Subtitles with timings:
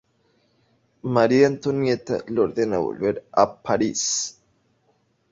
[1.17, 4.07] María Antonieta le ordena volver a París.